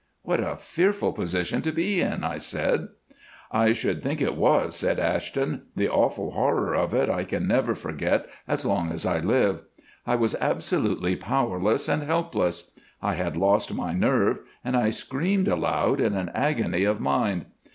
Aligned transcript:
"What 0.23 0.39
a 0.39 0.55
fearful 0.55 1.13
position 1.13 1.61
to 1.61 1.71
be 1.71 2.01
in," 2.01 2.23
I 2.23 2.39
said. 2.39 2.87
"I 3.51 3.71
should 3.71 4.01
think 4.01 4.19
it 4.19 4.35
was," 4.35 4.75
said 4.75 4.97
Ashton. 4.97 5.67
"The 5.75 5.89
awful 5.89 6.31
horror 6.31 6.73
of 6.73 6.95
it 6.95 7.07
I 7.07 7.23
can 7.23 7.47
never 7.47 7.75
forget 7.75 8.25
as 8.47 8.65
long 8.65 8.91
as 8.91 9.05
I 9.05 9.19
live. 9.19 9.61
I 10.07 10.15
was 10.15 10.33
absolutely 10.41 11.15
powerless 11.15 11.87
and 11.87 12.01
helpless. 12.01 12.71
I 12.99 13.13
had 13.13 13.37
lost 13.37 13.75
my 13.75 13.93
nerve, 13.93 14.39
and 14.65 14.75
I 14.75 14.89
screamed 14.89 15.47
aloud 15.47 16.01
in 16.01 16.15
an 16.15 16.29
agony 16.33 16.83
of 16.83 16.99
mind. 16.99 17.45